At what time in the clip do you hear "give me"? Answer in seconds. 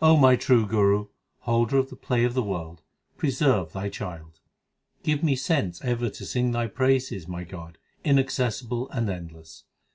5.02-5.36